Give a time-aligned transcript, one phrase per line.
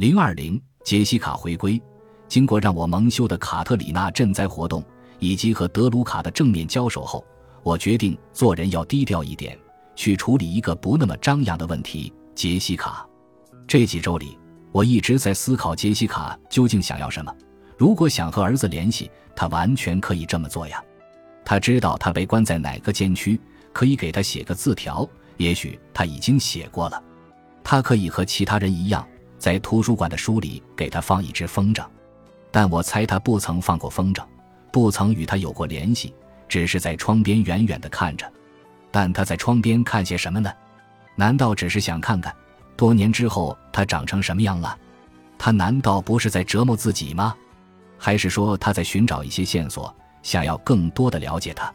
[0.00, 1.78] 零二零，杰西卡回归。
[2.26, 4.82] 经过让我蒙羞的卡特里娜赈灾活动，
[5.18, 7.22] 以及和德鲁卡的正面交手后，
[7.62, 9.58] 我决定做人要低调一点，
[9.94, 13.06] 去处理一个不那么张扬的问题——杰西卡。
[13.68, 14.38] 这几周里，
[14.72, 17.30] 我一直在思考杰西卡究竟想要什么。
[17.76, 20.82] 如果想和儿子联系，他完全可以这么做呀。
[21.44, 23.38] 他知道他被关在哪个监区，
[23.70, 25.06] 可以给他写个字条。
[25.36, 27.04] 也许他已经写过了。
[27.62, 29.06] 他可以和其他人一样，
[29.40, 31.82] 在图书馆的书里给他放一只风筝。
[32.52, 34.22] 但我猜他不曾放过风筝，
[34.70, 36.14] 不曾与他有过联系，
[36.46, 38.30] 只是在窗边远远地看着。
[38.90, 40.52] 但他在窗边看些什么呢？
[41.16, 42.34] 难道只是想看看
[42.76, 44.76] 多年之后他长成什么样了？
[45.38, 47.34] 他难道不是在折磨自己吗？
[47.96, 51.72] 还是说他在寻找一些线索，想要更多的了解他？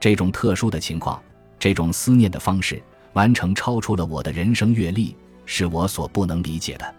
[0.00, 1.22] 这种特殊的情况，
[1.58, 6.94] 这种思念的方式，完成超出了我的人生阅历，是我所不能理解的。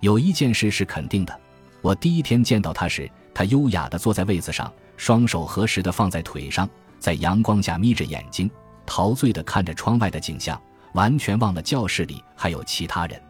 [0.00, 1.40] 有一件事是肯定的。
[1.80, 6.68] 我第一天见到他时，他优雅地坐在位子上，双手合十地放在腿上，
[6.98, 8.50] 在阳光下眯着眼睛，
[8.86, 10.60] 陶醉地看着窗外的景象，
[10.94, 13.20] 完全忘了教室里还有其他人。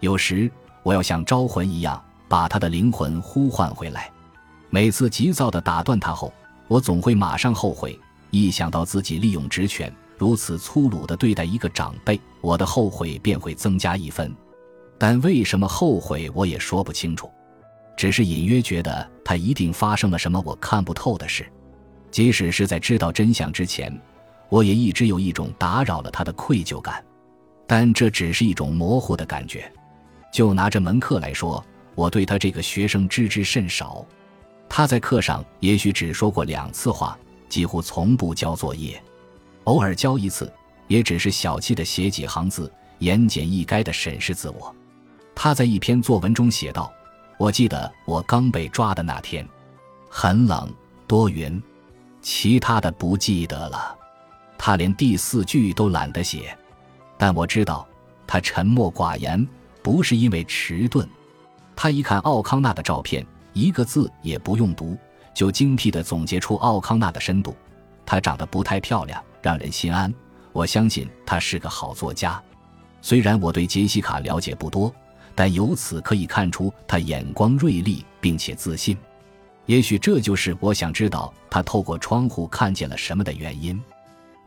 [0.00, 0.50] 有时
[0.82, 4.10] 我要像招魂一样把他的灵魂呼唤回来，
[4.70, 6.32] 每次急躁地打断他后，
[6.66, 7.98] 我总会马上后悔。
[8.30, 14.34] 一想到自己利用职权如此粗鲁地对待一个长辈，我的后悔便会增加一分。
[14.98, 17.30] 但为什么后悔，我也说不清楚。
[17.96, 21.46] 只是隐约觉得他一定发生了什么我看不透的事，
[22.10, 23.96] 即使是在知道真相之前，
[24.48, 27.04] 我也一直有一种打扰了他的愧疚感，
[27.66, 29.70] 但这只是一种模糊的感觉。
[30.32, 34.04] 就拿这门课来说，我对他这个学生知之甚少。
[34.68, 37.16] 他在课上也许只说过两次话，
[37.48, 39.00] 几乎从不交作业，
[39.64, 40.52] 偶尔交一次，
[40.88, 44.74] 也只是小气的写几行字，言简意赅的审视自我。
[45.34, 46.92] 他在一篇作文中写道。
[47.36, 49.46] 我记得我刚被抓的那天，
[50.08, 50.72] 很冷，
[51.04, 51.60] 多云，
[52.22, 53.98] 其他的不记得了。
[54.56, 56.56] 他连第四句都懒得写，
[57.18, 57.84] 但我知道
[58.24, 59.44] 他沉默寡言
[59.82, 61.06] 不是因为迟钝。
[61.74, 64.96] 他一看奥康纳的照片，一个字也不用读，
[65.34, 67.54] 就精辟地总结出奥康纳的深度。
[68.06, 70.12] 她长得不太漂亮，让人心安。
[70.52, 72.42] 我相信她是个好作家，
[73.00, 74.94] 虽然我对杰西卡了解不多。
[75.36, 78.96] 但由此可以看出，她眼光锐利并且自信。
[79.66, 83.82] 也许这就是我想知道她透过窗户看见了什么的原因。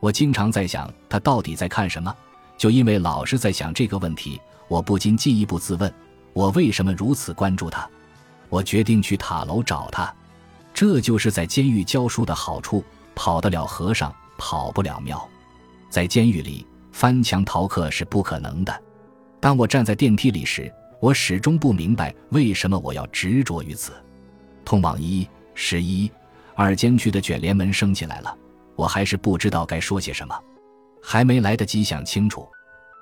[0.00, 2.14] 我经常在想，她到底在看什么？
[2.56, 5.92] 就因为老是在想这个问题，我不禁进一步自问：
[6.32, 7.86] 我为什么如此关注她？
[8.48, 10.10] 我决定去塔楼找她。
[10.72, 12.82] 这就是在监狱教书的好处：
[13.18, 15.28] 跑得了和尚，跑不了庙。
[15.90, 18.82] 在监狱里，翻墙逃课是不可能的。
[19.40, 23.92] 当我站在电梯里时，我始终不明白为什么我要执着于此。
[24.64, 26.08] 通往一、十一、
[26.54, 28.32] 二监区的卷帘门升起来了，
[28.76, 30.40] 我还是不知道该说些什么。
[31.02, 32.46] 还没来得及想清楚，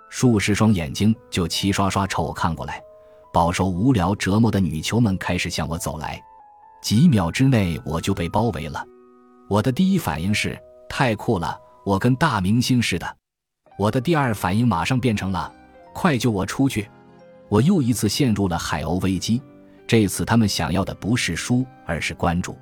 [0.08, 2.80] 数十双眼睛就齐刷刷朝我看过来。
[3.34, 6.18] 饱受无聊折磨的女囚们开始向我走来，
[6.80, 8.82] 几秒之内我就被包围了。
[9.48, 10.58] 我的第一反应是
[10.88, 13.16] 太酷了，我跟大明星似的。
[13.78, 15.52] 我的第二反应马上变成了。
[15.94, 16.88] 快救我出去！
[17.48, 19.40] 我又一次陷入了海鸥危机。
[19.86, 22.58] 这次他们想要的不是书，而是关注。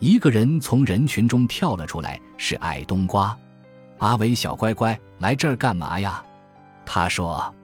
[0.00, 3.36] 一个人从人群中跳了出来，是矮冬瓜。
[3.98, 6.24] 阿伟，小乖乖，来这儿干嘛呀？
[6.84, 7.54] 他说：“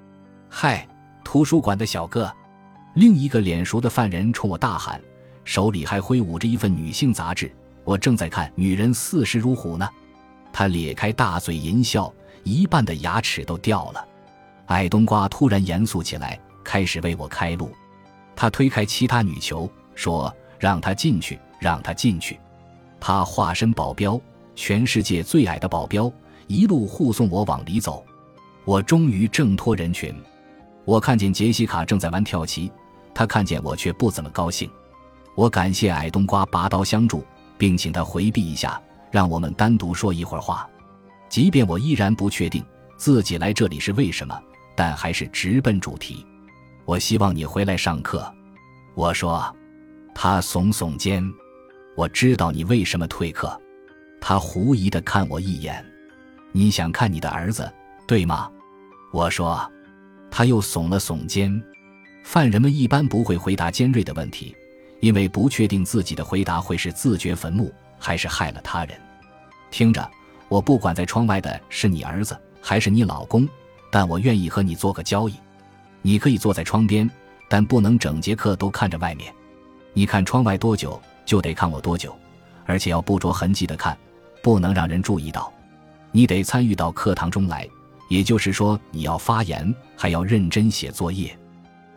[0.48, 0.87] 嗨，
[1.25, 2.32] 图书馆的小哥。”
[2.94, 5.00] 另一个脸熟的犯人冲我大喊，
[5.44, 7.50] 手里还挥舞着一份女性杂志。
[7.91, 9.89] 我正在看《女人四十如虎》呢。
[10.53, 12.12] 他咧开大嘴淫笑，
[12.45, 14.06] 一半的牙齿都掉了。
[14.67, 17.73] 矮冬瓜突然严肃起来，开始为我开路。
[18.37, 22.39] 他推开其他女囚，说：“让他进去，让他进去。”
[23.01, 24.21] 他化身保镖，
[24.55, 26.12] 全世界最矮的保镖，
[26.47, 28.05] 一路护送我往里走。
[28.65, 30.15] 我终于挣脱人群。
[30.84, 32.71] 我看见杰西卡正在玩跳棋，
[33.12, 34.71] 他看见我却不怎么高兴。
[35.34, 37.25] 我感谢矮冬瓜拔刀相助，
[37.60, 38.80] 并请他回避一下，
[39.10, 40.66] 让我们单独说一会儿话。
[41.28, 42.65] 即便我依然不确定
[42.97, 44.34] 自己来这里是为什么。
[44.74, 46.24] 但还是直奔主题。
[46.86, 48.33] 我希望你回来上课。
[48.95, 49.54] 我说，
[50.15, 51.22] 他耸耸肩。
[51.95, 53.60] 我知道你为什么退课。
[54.22, 55.84] 他狐疑地看我一眼。
[56.53, 57.71] 你想看你的儿子，
[58.06, 58.51] 对吗？
[59.13, 59.71] 我说。
[60.30, 61.63] 他又耸了耸肩。
[62.24, 64.56] 犯人们一般不会回答尖锐的问题，
[65.01, 68.99] 因为不确定自己的回答会是自掘坟墓，还是害了他人。
[69.71, 70.09] 听着，
[70.49, 73.49] 我不管在窗外的是你儿子，还是你老公。
[73.91, 75.35] 但我愿意和你做个交易，
[76.01, 77.11] 你可以坐在窗边，
[77.49, 79.35] 但不能整节课都看着外面。
[79.93, 82.17] 你看窗外多久，就得看我多久，
[82.67, 83.99] 而且要不着痕迹的看，
[84.43, 85.53] 不能让人注意到。
[86.13, 87.69] 你得参与到课堂中来，
[88.09, 91.37] 也就是说，你要发言，还要认真写作业。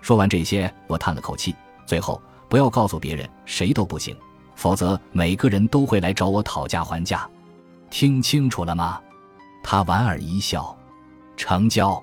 [0.01, 1.55] 说完这些，我叹了口气，
[1.85, 2.19] 最后
[2.53, 4.15] 不要告诉别人，谁都不行，
[4.53, 7.27] 否则每个人都会来找我讨价还价。
[7.89, 9.01] 听清楚了吗？
[9.63, 10.77] 他莞尔一笑，
[11.35, 11.99] 成交。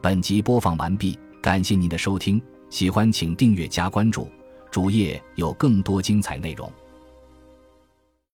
[0.00, 4.30] 本集播放完毕，感谢您的收听，喜欢请订阅加关注，
[4.70, 6.72] 主页有更多精彩内容。